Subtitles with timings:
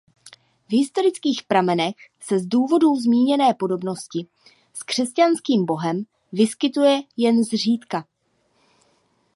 [0.69, 4.27] V historických pramenech se z důvodů zmíněné podobnosti
[4.73, 8.07] s křesťanským Bohem vyskytuje jen zřídka.